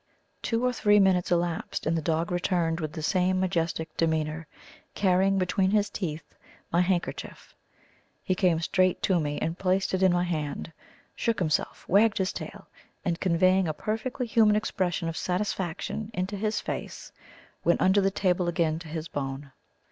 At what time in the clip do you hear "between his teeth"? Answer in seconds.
5.37-6.23